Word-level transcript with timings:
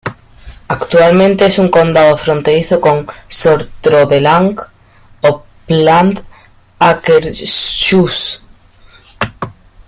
Actualmente 0.67 1.45
es 1.45 1.59
un 1.59 1.69
condado 1.69 2.17
fronterizo 2.17 2.81
con 2.81 3.05
Sør-Trøndelag, 3.29 4.55
Oppland 5.21 6.17
y 6.17 6.23
Akershus. 6.79 8.43